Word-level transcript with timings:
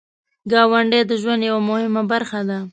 ګاونډی 0.51 1.01
د 1.09 1.11
ژوند 1.21 1.41
یو 1.51 1.57
مهم 1.69 1.93
برخه 2.11 2.39
ده 2.49 2.57